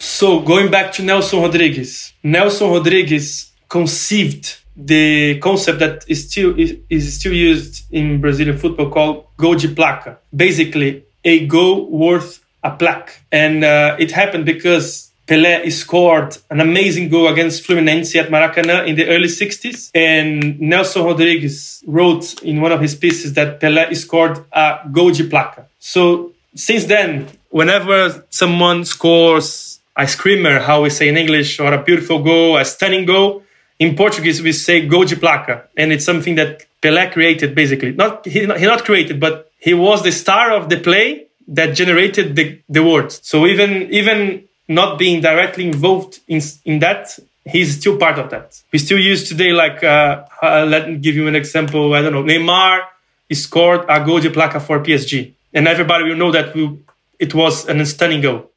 So 0.00 0.40
going 0.40 0.70
back 0.70 0.92
to 0.96 1.02
Nelson 1.02 1.42
Rodriguez, 1.42 2.12
Nelson 2.22 2.70
Rodriguez 2.70 3.52
conceived 3.68 4.46
the 4.76 5.38
concept 5.40 5.78
that 5.78 6.04
is 6.08 6.28
still 6.30 6.54
is 6.56 7.18
still 7.18 7.32
used 7.32 7.84
in 7.90 8.20
Brazilian 8.20 8.58
football 8.58 8.90
called 8.90 9.26
gol 9.36 9.54
de 9.54 9.68
placa. 9.68 10.18
Basically, 10.34 11.04
a 11.24 11.46
goal 11.46 11.90
worth 11.90 12.44
a 12.62 12.70
plaque, 12.70 13.20
and 13.32 13.64
uh, 13.64 13.96
it 13.98 14.10
happened 14.10 14.44
because 14.44 15.10
Pelé 15.26 15.70
scored 15.72 16.36
an 16.50 16.60
amazing 16.60 17.08
goal 17.08 17.26
against 17.26 17.66
Fluminense 17.66 18.14
at 18.14 18.28
Maracanã 18.28 18.86
in 18.86 18.94
the 18.94 19.08
early 19.08 19.26
60s. 19.26 19.90
And 19.92 20.60
Nelson 20.60 21.02
Rodriguez 21.04 21.82
wrote 21.86 22.40
in 22.42 22.60
one 22.60 22.70
of 22.70 22.80
his 22.80 22.94
pieces 22.94 23.32
that 23.34 23.60
Pelé 23.60 23.94
scored 23.96 24.44
a 24.52 24.88
gol 24.92 25.10
de 25.10 25.28
placa. 25.28 25.66
So 25.80 26.32
since 26.54 26.84
then, 26.84 27.26
whenever 27.50 28.24
someone 28.30 28.84
scores 28.84 29.80
a 29.96 30.06
screamer, 30.06 30.60
how 30.60 30.82
we 30.82 30.90
say 30.90 31.08
in 31.08 31.16
English, 31.16 31.58
or 31.58 31.72
a 31.72 31.82
beautiful 31.82 32.22
goal, 32.22 32.56
a 32.56 32.64
stunning 32.64 33.06
goal. 33.06 33.42
In 33.78 33.94
Portuguese, 33.94 34.40
we 34.42 34.52
say 34.52 34.86
gol 34.86 35.04
de 35.04 35.16
placa, 35.16 35.64
and 35.76 35.92
it's 35.92 36.04
something 36.04 36.34
that 36.36 36.64
Pelé 36.82 37.12
created 37.12 37.54
basically. 37.54 37.92
Not 37.92 38.24
he, 38.26 38.40
he 38.40 38.46
not 38.46 38.84
created, 38.84 39.20
but 39.20 39.50
he 39.58 39.74
was 39.74 40.02
the 40.02 40.12
star 40.12 40.52
of 40.52 40.68
the 40.68 40.78
play 40.78 41.26
that 41.48 41.74
generated 41.74 42.36
the, 42.36 42.60
the 42.68 42.82
words. 42.82 43.20
So 43.22 43.46
even 43.46 43.92
even 43.92 44.44
not 44.68 44.98
being 44.98 45.20
directly 45.20 45.66
involved 45.66 46.20
in 46.28 46.40
in 46.64 46.78
that, 46.80 47.18
he's 47.44 47.78
still 47.78 47.96
part 47.98 48.18
of 48.18 48.30
that. 48.30 48.60
We 48.72 48.78
still 48.78 48.98
use 48.98 49.28
today 49.28 49.52
like 49.52 49.82
uh, 49.84 50.24
uh, 50.42 50.66
let 50.66 50.88
me 50.88 50.96
give 50.98 51.14
you 51.14 51.26
an 51.28 51.36
example. 51.36 51.94
I 51.94 52.02
don't 52.02 52.12
know. 52.12 52.22
Neymar 52.22 52.86
scored 53.32 53.84
a 53.88 54.04
goal 54.04 54.20
de 54.20 54.30
placa 54.30 54.60
for 54.60 54.80
PSG, 54.80 55.32
and 55.52 55.66
everybody 55.68 56.04
will 56.04 56.16
know 56.16 56.32
that 56.32 56.54
we, 56.54 56.78
it 57.18 57.34
was 57.34 57.66
an 57.68 57.84
stunning 57.86 58.20
goal. 58.20 58.50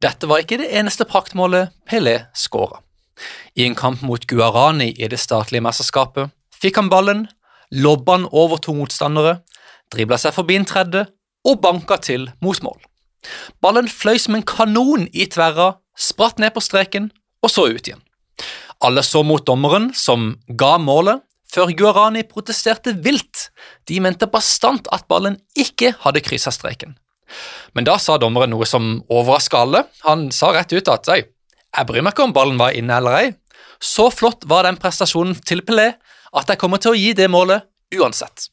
Dette 0.00 0.28
var 0.30 0.40
ikke 0.40 0.56
det 0.62 0.70
eneste 0.80 1.04
praktmålet 1.04 1.74
Pelé 1.88 2.22
skåra. 2.32 2.80
I 3.52 3.66
en 3.66 3.76
kamp 3.76 4.00
mot 4.00 4.22
Guarani 4.24 4.94
i 4.96 5.08
det 5.12 5.18
statlige 5.20 5.60
mesterskapet 5.60 6.30
fikk 6.56 6.78
han 6.80 6.88
ballen, 6.92 7.26
lobba 7.70 8.16
han 8.16 8.28
over 8.32 8.56
to 8.64 8.72
motstandere, 8.76 9.42
dribla 9.92 10.16
seg 10.20 10.32
forbi 10.32 10.56
en 10.56 10.68
tredje 10.68 11.04
og 11.44 11.60
banka 11.60 11.98
til 12.00 12.30
mot 12.40 12.62
mål. 12.64 12.78
Ballen 13.60 13.90
fløy 13.92 14.16
som 14.16 14.38
en 14.38 14.46
kanon 14.46 15.04
i 15.12 15.28
tverra, 15.28 15.74
spratt 15.92 16.40
ned 16.40 16.54
på 16.56 16.64
streken 16.64 17.10
og 17.44 17.52
så 17.52 17.66
ut 17.68 17.84
igjen. 17.84 18.00
Alle 18.80 19.04
så 19.04 19.20
mot 19.20 19.44
dommeren, 19.44 19.90
som 19.92 20.38
ga 20.48 20.78
målet, 20.80 21.20
før 21.52 21.74
Guarani 21.76 22.24
protesterte 22.24 22.96
vilt. 23.04 23.50
De 23.84 24.00
mente 24.00 24.24
bastant 24.32 24.88
at 24.96 25.04
ballen 25.12 25.36
ikke 25.52 25.92
hadde 26.00 26.24
kryssa 26.24 26.54
streken. 26.56 26.96
Men 27.76 27.86
da 27.86 27.98
sa 28.02 28.18
dommeren 28.18 28.52
noe 28.54 28.66
som 28.68 28.98
overraska 29.08 29.64
alle. 29.64 29.84
Han 30.06 30.28
sa 30.34 30.52
rett 30.54 30.72
ut 30.72 30.90
at 30.90 31.10
«Ei, 31.14 31.22
jeg 31.70 31.86
bryr 31.86 32.02
meg 32.02 32.14
ikke 32.14 32.26
om 32.26 32.34
ballen 32.34 32.58
var 32.60 32.76
inne 32.76 32.96
eller 32.98 33.18
ei. 33.18 33.28
Så 33.80 34.10
flott 34.12 34.44
var 34.50 34.66
den 34.66 34.78
prestasjonen 34.80 35.36
til 35.46 35.62
Pelé 35.64 35.92
at 36.36 36.50
jeg 36.50 36.60
kommer 36.60 36.82
til 36.82 36.94
å 36.94 36.98
gi 36.98 37.12
det 37.16 37.30
målet 37.32 37.66
uansett. 37.96 38.50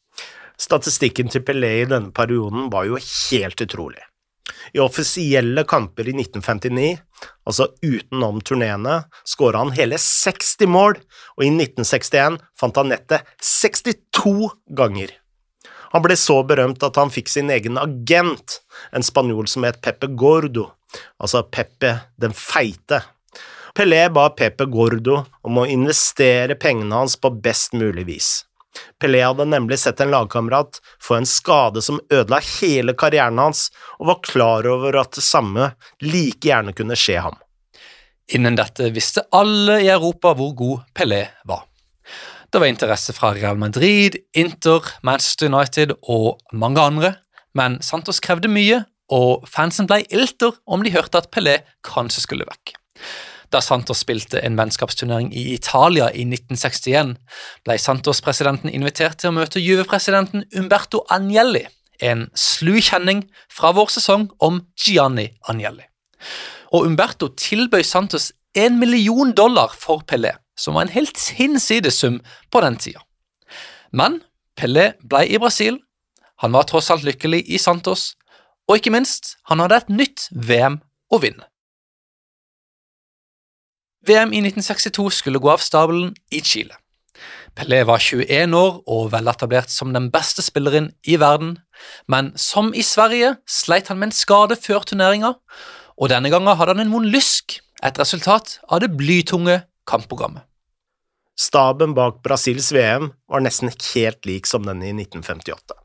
Statistikken 0.57 1.29
til 1.29 1.43
Pelé 1.45 1.73
i 1.81 1.89
denne 1.89 2.13
perioden 2.15 2.71
var 2.73 2.87
jo 2.89 2.97
helt 2.97 3.61
utrolig. 3.61 4.01
I 4.73 4.81
offisielle 4.81 5.63
kamper 5.67 6.07
i 6.09 6.15
1959, 6.15 6.97
altså 7.47 7.69
utenom 7.83 8.39
turneene, 8.45 9.01
skåra 9.27 9.61
han 9.61 9.75
hele 9.77 9.99
60 10.01 10.71
mål, 10.71 10.97
og 11.37 11.45
i 11.45 11.51
1961 11.51 12.39
fant 12.57 12.79
han 12.79 12.91
nettet 12.91 13.27
62 13.43 14.49
ganger. 14.77 15.13
Han 15.93 16.03
ble 16.03 16.17
så 16.19 16.41
berømt 16.47 16.83
at 16.83 16.97
han 16.99 17.11
fikk 17.13 17.29
sin 17.31 17.51
egen 17.53 17.79
agent, 17.81 18.61
en 18.91 19.05
spanjol 19.05 19.47
som 19.51 19.65
het 19.67 19.79
Pepe 19.83 20.09
Gordo, 20.19 20.71
altså 21.21 21.43
Pepe 21.43 21.93
den 22.19 22.35
feite. 22.35 23.03
Pelé 23.77 24.07
ba 24.09 24.29
Pepe 24.33 24.65
Gordo 24.65 25.21
om 25.45 25.61
å 25.61 25.67
investere 25.69 26.57
pengene 26.57 26.97
hans 26.97 27.15
på 27.21 27.29
best 27.29 27.75
mulig 27.77 28.07
vis. 28.07 28.29
Pelé 29.01 29.21
hadde 29.25 29.45
nemlig 29.45 29.79
sett 29.79 30.01
en 30.01 30.11
lagkamerat 30.13 30.79
få 31.01 31.17
en 31.17 31.25
skade 31.29 31.81
som 31.81 31.99
ødela 32.13 32.39
hele 32.59 32.93
karrieren 32.97 33.37
hans, 33.41 33.67
og 33.99 34.11
var 34.11 34.23
klar 34.25 34.69
over 34.69 34.97
at 35.01 35.17
det 35.17 35.25
samme 35.25 35.71
like 36.01 36.45
gjerne 36.49 36.73
kunne 36.77 36.97
skje 36.97 37.19
ham. 37.25 37.37
Innen 38.33 38.57
dette 38.59 38.89
visste 38.91 39.23
alle 39.31 39.79
i 39.85 39.91
Europa 39.93 40.33
hvor 40.35 40.53
god 40.57 40.89
Pelé 40.97 41.23
var. 41.47 41.63
Det 42.53 42.61
var 42.61 42.69
interesse 42.71 43.11
fra 43.13 43.33
Real 43.35 43.57
Madrid, 43.59 44.15
Inter, 44.33 44.85
Manchester 45.03 45.49
United 45.51 45.91
og 46.03 46.39
mange 46.53 46.79
andre, 46.79 47.15
men 47.51 47.81
Santos 47.83 48.21
krevde 48.23 48.47
mye, 48.47 48.85
og 49.11 49.43
fansen 49.51 49.87
ble 49.87 50.05
ilter 50.15 50.55
om 50.67 50.83
de 50.83 50.93
hørte 50.95 51.19
at 51.19 51.27
Pelé 51.31 51.57
kanskje 51.83 52.23
skulle 52.23 52.47
vekk. 52.47 52.73
Da 53.51 53.59
Santos 53.63 53.99
spilte 54.03 54.39
en 54.43 54.55
vennskapsturnering 54.59 55.33
i 55.35 55.43
Italia 55.55 56.07
i 56.11 56.23
1961, 56.27 57.13
ble 57.67 57.77
Santos-presidenten 57.79 58.71
invitert 58.71 59.19
til 59.19 59.31
å 59.31 59.37
møte 59.37 59.63
Juve-presidenten 59.63 60.47
Umberto 60.55 61.03
Agnelli, 61.11 61.65
en 61.99 62.27
slu 62.37 62.77
kjenning 62.79 63.25
fra 63.51 63.73
vår 63.75 63.91
sesong 63.97 64.29
om 64.43 64.63
Gianni 64.79 65.33
Agnelli. 65.47 65.87
Og 66.71 66.87
Umberto 66.87 67.31
tilbød 67.35 67.87
Santos 67.87 68.31
en 68.55 68.79
million 68.79 69.35
dollar 69.35 69.75
for 69.75 70.03
Pelé, 70.07 70.35
som 70.57 70.75
var 70.75 70.87
en 70.87 70.95
helt 70.95 71.19
hinsides 71.37 71.99
sum 72.01 72.21
på 72.51 72.61
den 72.65 72.77
tida. 72.81 73.03
Men 73.91 74.21
Pelé 74.57 74.95
ble 75.05 75.23
i 75.29 75.37
Brasil, 75.37 75.77
han 76.41 76.53
var 76.53 76.65
tross 76.69 76.89
alt 76.93 77.05
lykkelig 77.05 77.43
i 77.45 77.59
Santos, 77.61 78.15
og 78.67 78.79
ikke 78.79 78.93
minst, 78.93 79.37
han 79.49 79.61
hadde 79.63 79.77
et 79.83 79.93
nytt 79.93 80.27
VM 80.33 80.81
å 81.13 81.21
vinne. 81.23 81.45
VM 84.07 84.33
i 84.33 84.41
1962 84.41 85.07
skulle 85.19 85.41
gå 85.43 85.51
av 85.51 85.63
stabelen 85.63 86.13
i 86.31 86.41
Chile. 86.41 86.75
Pelé 87.57 87.81
var 87.89 88.01
21 88.03 88.53
år 88.53 88.81
og 88.85 89.09
veletablert 89.11 89.71
som 89.73 89.93
den 89.93 90.11
beste 90.13 90.43
spilleren 90.45 90.91
i 91.07 91.17
verden, 91.19 91.55
men 92.07 92.31
som 92.37 92.69
i 92.73 92.85
Sverige 92.85 93.35
sleit 93.49 93.89
han 93.89 93.97
med 93.97 94.11
en 94.11 94.17
skade 94.17 94.57
før 94.61 94.85
turneringa, 94.85 95.33
og 95.97 96.11
denne 96.13 96.29
gangen 96.29 96.53
hadde 96.53 96.75
han 96.75 96.85
en 96.85 96.93
vond 96.93 97.09
lysk, 97.09 97.57
et 97.85 97.97
resultat 97.99 98.59
av 98.69 98.81
det 98.83 98.93
blytunge 98.97 99.61
kampprogrammet. 99.87 100.45
Staben 101.37 101.93
bak 101.93 102.23
Brasils 102.25 102.71
VM 102.73 103.11
var 103.29 103.43
nesten 103.45 103.69
helt 103.93 104.25
lik 104.25 104.47
som 104.49 104.65
den 104.65 104.81
i 104.81 104.89
1958. 104.89 105.77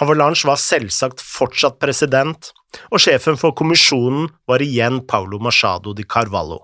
Havelange 0.00 0.46
var 0.46 0.58
selvsagt 0.60 1.22
fortsatt 1.22 1.78
president, 1.82 2.50
og 2.90 3.00
sjefen 3.02 3.38
for 3.40 3.54
kommisjonen 3.56 4.28
var 4.50 4.62
igjen 4.62 5.00
Paulo 5.06 5.38
Machado 5.42 5.94
di 5.96 6.04
Carvalho, 6.04 6.60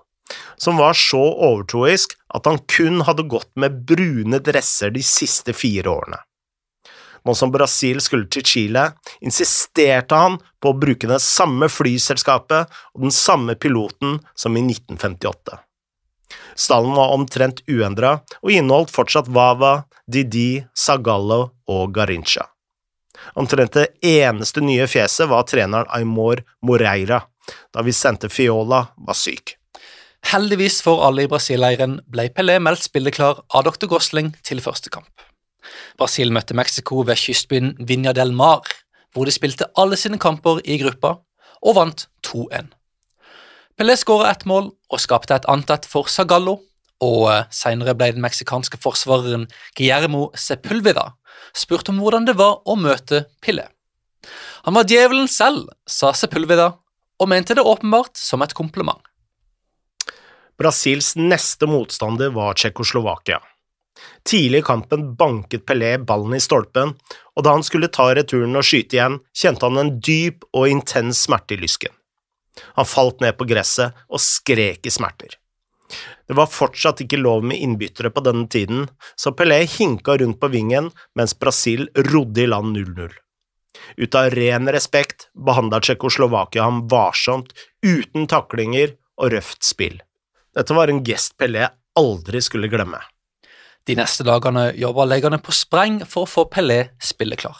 som 0.59 0.77
var 0.77 0.93
så 0.99 1.23
overtroisk 1.47 2.17
at 2.35 2.47
han 2.51 2.61
kun 2.71 3.01
hadde 3.07 3.27
gått 3.31 3.51
med 3.59 3.81
brune 3.87 4.39
dresser 4.43 4.93
de 4.93 5.03
siste 5.03 5.55
fire 5.55 5.91
årene. 5.91 6.19
Nå 7.25 7.33
som 7.33 7.49
Brasil 7.49 8.03
skulle 8.05 8.29
til 8.29 8.45
Chile, 8.45 8.89
insisterte 9.17 10.19
han 10.19 10.35
på 10.61 10.71
å 10.71 10.77
bruke 10.77 11.09
det 11.09 11.23
samme 11.25 11.71
flyselskapet 11.73 12.75
og 12.93 13.07
den 13.07 13.15
samme 13.15 13.55
piloten 13.57 14.19
som 14.37 14.59
i 14.59 14.61
1958. 14.61 15.64
Stallen 16.55 16.95
var 16.95 17.13
omtrent 17.15 17.61
uendra 17.69 18.19
og 18.41 18.51
inneholdt 18.51 18.93
fortsatt 18.93 19.29
Vava, 19.33 19.85
Didi, 20.07 20.63
Zagallo 20.77 21.49
og 21.71 21.93
Garincha. 21.95 22.47
Omtrent 23.39 23.77
det 23.77 23.87
eneste 24.05 24.61
nye 24.63 24.87
fjeset 24.89 25.29
var 25.31 25.45
treneren 25.49 25.89
Aymor 25.93 26.43
Moreira, 26.65 27.21
da 27.73 27.83
vi 27.85 27.93
sendte 27.95 28.29
Fiola 28.29 28.85
var 28.95 29.17
syk. 29.17 29.55
Heldigvis 30.25 30.79
for 30.81 31.03
alle 31.05 31.25
i 31.25 31.29
Brasil-leiren 31.29 31.99
ble 32.09 32.27
Pelé 32.33 32.57
meldt 32.63 32.87
spilleklar 32.87 33.43
av 33.53 33.67
dr. 33.67 33.85
Gosling 33.91 34.33
til 34.45 34.61
første 34.63 34.89
kamp. 34.93 35.11
Brasil 35.99 36.31
møtte 36.33 36.57
Mexico 36.57 37.03
ved 37.05 37.19
kystbyen 37.21 37.75
Vinja 37.79 38.13
del 38.13 38.33
Mar, 38.33 38.65
hvor 39.13 39.29
de 39.29 39.33
spilte 39.33 39.69
alle 39.77 39.97
sine 39.99 40.17
kamper 40.21 40.61
i 40.65 40.79
gruppa, 40.81 41.19
og 41.61 41.77
vant 41.77 42.07
2-1. 42.25 42.73
Pelé 43.75 43.97
skåra 43.99 44.29
ett 44.31 44.45
mål 44.47 44.69
og 44.71 44.99
skapte 45.03 45.35
et 45.35 45.45
annet 45.51 45.85
for 45.89 46.07
Sagallo. 46.07 46.61
og 47.03 47.25
eh, 47.27 47.47
senere 47.51 47.91
ble 47.93 48.13
den 48.15 48.23
meksikanske 48.23 48.77
forsvareren 48.79 49.49
Guillermo 49.75 50.29
Sepulveda 50.33 51.09
spurt 51.53 51.89
om 51.91 51.97
hvordan 51.99 52.23
det 52.25 52.37
var 52.39 52.61
å 52.63 52.75
møte 52.79 53.25
Pelé. 53.43 53.65
Han 54.63 54.77
var 54.77 54.87
djevelen 54.87 55.27
selv, 55.27 55.67
sa 55.85 56.13
Sepulveda, 56.15 56.69
og 57.19 57.29
mente 57.29 57.53
det 57.53 57.67
åpenbart 57.67 58.15
som 58.17 58.41
et 58.41 58.55
kompliment. 58.55 59.01
Brasils 60.55 61.13
neste 61.19 61.67
motstander 61.67 62.31
var 62.31 62.55
Tsjekkoslovakia. 62.55 63.41
Tidlig 64.23 64.63
i 64.63 64.67
kampen 64.71 65.11
banket 65.19 65.67
Pelé 65.67 65.97
ballen 65.99 66.35
i 66.39 66.41
stolpen, 66.43 66.95
og 67.35 67.43
da 67.43 67.57
han 67.57 67.63
skulle 67.63 67.91
ta 67.91 68.07
returen 68.15 68.55
og 68.55 68.65
skyte 68.65 68.97
igjen, 68.97 69.19
kjente 69.35 69.67
han 69.67 69.83
en 69.83 69.93
dyp 69.99 70.47
og 70.55 70.71
intens 70.71 71.27
smerte 71.27 71.59
i 71.59 71.61
lysken. 71.61 71.94
Han 72.77 72.87
falt 72.87 73.21
ned 73.23 73.37
på 73.37 73.47
gresset 73.49 73.95
og 74.07 74.21
skrek 74.23 74.85
i 74.87 74.93
smerter. 74.93 75.35
Det 76.27 76.33
var 76.33 76.49
fortsatt 76.49 77.03
ikke 77.03 77.19
lov 77.21 77.43
med 77.45 77.61
innbyttere 77.61 78.09
på 78.09 78.23
denne 78.25 78.47
tiden, 78.49 78.87
så 79.15 79.33
Pelé 79.37 79.61
hinka 79.69 80.17
rundt 80.17 80.39
på 80.41 80.49
vingen 80.53 80.89
mens 81.17 81.35
Brasil 81.37 81.85
rodde 82.09 82.41
i 82.41 82.49
land 82.49 82.73
0-0. 82.77 83.13
Ut 84.01 84.15
av 84.15 84.31
ren 84.33 84.69
respekt 84.71 85.27
behandla 85.45 85.81
Tsjekkoslovakia 85.83 86.65
ham 86.65 86.85
varsomt, 86.89 87.53
uten 87.85 88.25
taklinger 88.31 88.95
og 89.21 89.35
røft 89.35 89.63
spill. 89.67 89.99
Dette 90.55 90.73
var 90.73 90.89
en 90.89 91.03
gest 91.05 91.35
Pelé 91.37 91.67
aldri 91.99 92.41
skulle 92.41 92.71
glemme. 92.71 93.01
De 93.85 93.93
neste 93.99 94.25
dagene 94.25 94.71
jobba 94.79 95.05
legene 95.05 95.37
på 95.43 95.53
spreng 95.53 95.99
for 96.09 96.25
å 96.25 96.31
få 96.31 96.47
Pelé 96.49 96.95
spilleklar. 96.97 97.59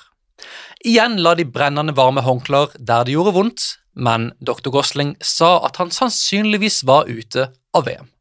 Igjen 0.86 1.20
la 1.22 1.36
de 1.38 1.46
brennende 1.46 1.94
varme 1.98 2.24
håndklær 2.26 2.74
der 2.80 3.06
det 3.06 3.14
gjorde 3.14 3.36
vondt, 3.36 3.66
men 3.96 4.32
dr. 4.44 4.70
Gosling 4.70 5.16
sa 5.24 5.58
at 5.66 5.80
han 5.82 5.92
sannsynligvis 5.92 6.84
var 6.88 7.10
ute 7.10 7.50
av 7.76 7.88
VM. 7.88 8.12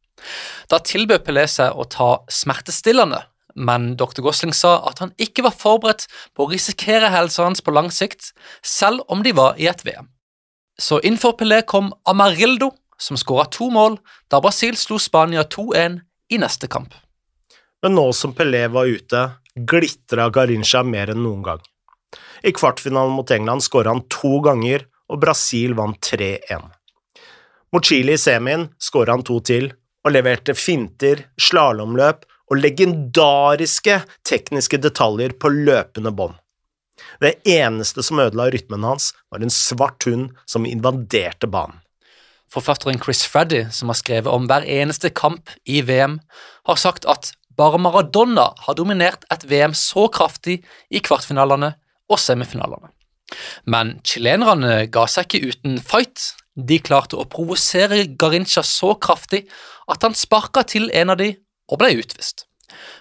Da 0.71 0.81
tilbød 0.81 1.25
Pelé 1.27 1.45
seg 1.51 1.75
å 1.75 1.85
ta 1.91 2.11
smertestillende, 2.33 3.21
men 3.55 3.93
dr. 3.99 4.23
Gosling 4.25 4.55
sa 4.57 4.79
at 4.89 5.03
han 5.03 5.13
ikke 5.21 5.45
var 5.47 5.55
forberedt 5.59 6.07
på 6.35 6.47
å 6.47 6.51
risikere 6.51 7.13
helsa 7.13 7.45
hans 7.47 7.63
på 7.63 7.75
lang 7.75 7.91
sikt, 7.95 8.33
selv 8.63 9.05
om 9.13 9.23
de 9.27 9.35
var 9.37 9.59
i 9.61 9.69
et 9.71 9.85
VM. 9.87 10.09
Så 10.81 10.99
innenfor 11.03 11.37
Pelé 11.39 11.63
kom 11.63 11.93
Amarildo, 12.09 12.73
som 12.99 13.19
skåra 13.19 13.47
to 13.51 13.69
mål 13.71 13.99
da 14.31 14.41
Brasil 14.43 14.79
slo 14.79 14.99
Spania 15.03 15.45
2-1 15.45 16.01
i 16.35 16.41
neste 16.41 16.71
kamp. 16.71 16.95
Men 17.83 17.99
nå 17.99 18.09
som 18.17 18.33
Pelé 18.35 18.65
var 18.73 18.89
ute, 18.89 19.27
glitra 19.55 20.31
Garincha 20.33 20.83
mer 20.87 21.13
enn 21.13 21.23
noen 21.23 21.45
gang. 21.45 21.63
I 22.45 22.53
kvartfinalen 22.55 23.15
mot 23.15 23.31
England 23.31 23.65
skåra 23.67 23.93
han 23.93 24.03
to 24.13 24.39
ganger, 24.45 24.87
og 25.11 25.21
Brasil 25.23 25.75
vant 25.79 25.99
3-1. 26.13 26.69
Mot 27.75 27.85
Chile 27.85 28.15
i 28.15 28.21
semien 28.21 28.69
skåra 28.79 29.17
han 29.17 29.25
to 29.27 29.41
til, 29.45 29.73
og 30.05 30.13
leverte 30.13 30.55
finter, 30.55 31.25
slalåmløp 31.41 32.27
og 32.53 32.59
legendariske 32.61 34.03
tekniske 34.29 34.79
detaljer 34.85 35.33
på 35.41 35.51
løpende 35.53 36.13
bånd. 36.13 36.37
Det 37.21 37.41
eneste 37.49 38.05
som 38.05 38.21
ødela 38.23 38.51
rytmen 38.53 38.85
hans, 38.85 39.13
var 39.33 39.43
en 39.43 39.53
svart 39.53 40.05
hund 40.07 40.35
som 40.47 40.69
invaderte 40.69 41.49
banen. 41.51 41.81
Forfatteren 42.53 43.01
Chris 43.03 43.25
Freddy, 43.27 43.65
som 43.75 43.91
har 43.91 43.99
skrevet 43.99 44.31
om 44.31 44.45
hver 44.47 44.67
eneste 44.71 45.11
kamp 45.11 45.51
i 45.67 45.81
VM, 45.83 46.21
har 46.69 46.79
sagt 46.79 47.09
at 47.11 47.33
bare 47.59 47.81
Maradona 47.83 48.53
har 48.67 48.77
dominert 48.79 49.25
et 49.33 49.47
VM 49.51 49.75
så 49.75 50.07
kraftig 50.13 50.61
i 50.91 51.03
kvartfinalene 51.03 51.73
og 52.11 52.21
semifinalene. 52.21 52.93
Men 53.67 53.99
chilenerne 54.07 54.87
ga 54.93 55.07
seg 55.11 55.29
ikke 55.29 55.53
uten 55.53 55.79
fight. 55.83 56.33
De 56.55 56.79
klarte 56.79 57.19
å 57.19 57.27
provosere 57.27 58.05
Garincha 58.19 58.63
så 58.63 58.95
kraftig 58.95 59.45
at 59.91 60.05
han 60.07 60.15
sparka 60.15 60.63
til 60.71 60.91
en 60.95 61.11
av 61.15 61.19
de 61.19 61.33
og 61.71 61.81
ble 61.81 61.95
utvist. 61.99 62.47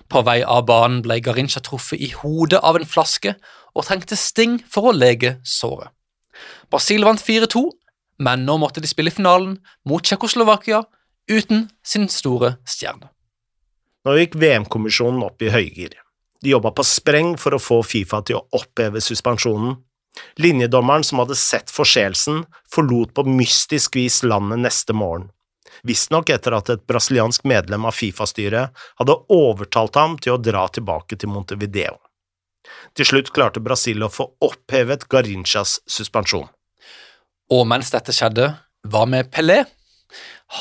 På 0.09 0.23
vei 0.25 0.41
av 0.41 0.65
banen 0.69 1.01
ble 1.05 1.19
Garincha 1.23 1.61
truffet 1.63 2.01
i 2.01 2.11
hodet 2.17 2.61
av 2.63 2.79
en 2.79 2.87
flaske 2.87 3.35
og 3.73 3.85
trengte 3.87 4.17
sting 4.19 4.59
for 4.69 4.89
å 4.89 4.95
lege 4.95 5.37
såret. 5.45 5.91
Brasil 6.73 7.05
vant 7.05 7.21
4-2, 7.21 7.63
men 8.25 8.45
nå 8.47 8.57
måtte 8.61 8.81
de 8.81 8.89
spille 8.89 9.13
finalen 9.13 9.57
mot 9.89 10.03
Tsjekkoslovakia 10.05 10.83
uten 11.29 11.67
sin 11.85 12.09
store 12.09 12.57
stjerne. 12.67 13.09
Nå 14.03 14.17
gikk 14.17 14.35
VM-kommisjonen 14.39 15.23
opp 15.23 15.43
i 15.45 15.51
høygir. 15.53 15.95
De 16.43 16.51
jobba 16.51 16.73
på 16.75 16.83
spreng 16.83 17.37
for 17.39 17.55
å 17.55 17.61
få 17.61 17.79
Fifa 17.87 18.19
til 18.27 18.41
å 18.41 18.45
oppheve 18.59 18.99
suspensjonen. 19.01 19.77
Linjedommeren 20.41 21.03
som 21.03 21.23
hadde 21.23 21.37
sett 21.39 21.71
forseelsen, 21.73 22.43
forlot 22.69 23.13
på 23.17 23.25
mystisk 23.27 23.95
vis 23.97 24.21
landet 24.23 24.61
neste 24.65 24.93
morgen 24.97 25.31
visstnok 25.83 26.29
etter 26.29 26.55
at 26.57 26.71
et 26.71 26.85
brasiliansk 26.87 27.45
medlem 27.49 27.85
av 27.87 27.95
Fifa-styret 27.97 28.83
hadde 29.01 29.19
overtalt 29.33 29.97
ham 29.99 30.17
til 30.21 30.35
å 30.35 30.41
dra 30.41 30.65
tilbake 30.71 31.17
til 31.19 31.31
Montevideo. 31.33 31.97
Til 32.95 33.09
slutt 33.09 33.31
klarte 33.35 33.63
Brasil 33.63 34.03
å 34.05 34.11
få 34.11 34.29
opphevet 34.43 35.07
Garinchas 35.11 35.79
suspensjon. 35.89 36.47
Og 37.51 37.65
mens 37.67 37.91
dette 37.93 38.15
skjedde, 38.15 38.53
hva 38.87 39.03
med 39.09 39.31
Pelé? 39.33 39.63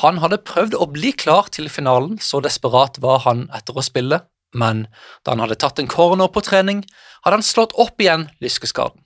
Han 0.01 0.19
hadde 0.23 0.41
prøvd 0.43 0.75
å 0.75 0.89
bli 0.91 1.13
klar 1.15 1.47
til 1.53 1.69
finalen, 1.71 2.17
så 2.19 2.41
desperat 2.43 2.97
var 3.03 3.23
han 3.27 3.45
etter 3.55 3.77
å 3.77 3.85
spille, 3.85 4.19
men 4.57 4.87
da 5.23 5.33
han 5.33 5.43
hadde 5.45 5.59
tatt 5.61 5.79
en 5.79 5.89
corner 5.89 6.29
på 6.33 6.43
trening, 6.45 6.83
hadde 7.23 7.39
han 7.39 7.45
slått 7.45 7.75
opp 7.79 8.01
igjen 8.01 8.27
lyskeskaden. 8.43 9.02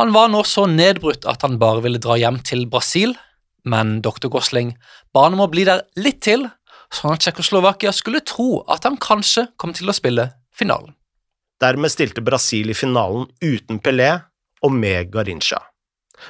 Han 0.00 0.12
var 0.14 0.30
nå 0.32 0.42
så 0.46 0.66
nedbrutt 0.70 1.26
at 1.28 1.44
han 1.46 1.58
bare 1.62 1.82
ville 1.84 2.02
dra 2.02 2.18
hjem 2.20 2.40
til 2.46 2.66
Brasil, 2.70 3.14
men 3.66 4.00
dr. 4.04 4.28
Gosling 4.32 4.74
ba 5.14 5.26
han 5.26 5.36
om 5.38 5.46
å 5.46 5.50
bli 5.50 5.64
der 5.68 5.84
litt 5.98 6.22
til, 6.26 6.46
sånn 6.94 7.16
at 7.16 7.24
Tsjekkoslovakia 7.24 7.92
skulle 7.94 8.22
tro 8.26 8.62
at 8.70 8.86
han 8.86 8.98
kanskje 9.02 9.48
kom 9.58 9.74
til 9.76 9.90
å 9.90 9.96
spille 9.96 10.30
finalen. 10.54 10.94
Dermed 11.60 11.92
stilte 11.92 12.24
Brasil 12.24 12.70
i 12.70 12.76
finalen 12.76 13.30
uten 13.40 13.80
Pelé 13.80 14.10
og 14.64 14.74
med 14.76 15.10
Garincha. 15.12 15.62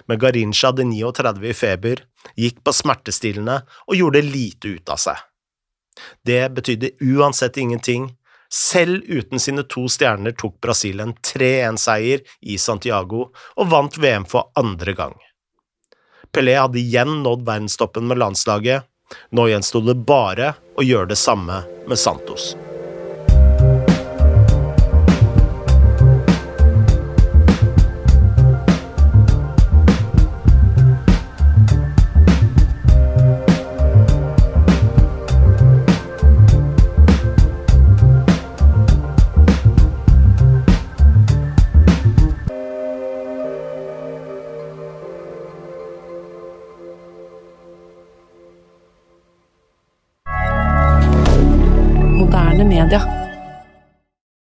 Men 0.06 0.20
Garincha 0.22 0.70
hadde 0.70 0.86
39 0.86 1.50
i 1.50 1.54
feber, 1.54 2.02
gikk 2.38 2.62
på 2.64 2.74
smertestillende 2.74 3.60
og 3.86 3.98
gjorde 3.98 4.22
lite 4.26 4.76
ut 4.78 4.92
av 4.92 5.02
seg. 5.02 5.18
Det 6.26 6.42
betydde 6.54 6.94
uansett 7.00 7.56
ingenting. 7.56 8.10
Selv 8.52 9.04
uten 9.08 9.40
sine 9.42 9.64
to 9.66 9.86
stjerner 9.90 10.36
tok 10.38 10.60
Brasil 10.62 11.00
en 11.02 11.14
3-1-seier 11.14 12.22
i 12.46 12.58
Santiago 12.58 13.30
og 13.56 13.72
vant 13.72 13.98
VM 13.98 14.26
for 14.28 14.52
andre 14.58 14.94
gang. 14.96 15.16
Pelé 16.32 16.58
hadde 16.58 16.82
igjen 16.82 17.22
nådd 17.24 17.46
verdenstoppen 17.46 18.06
med 18.10 18.20
landslaget. 18.22 18.86
Nå 19.30 19.48
gjensto 19.48 19.80
det 19.86 19.98
bare 20.06 20.54
å 20.76 20.84
gjøre 20.84 21.14
det 21.14 21.20
samme 21.20 21.62
med 21.86 21.98
Santos. 21.98 22.54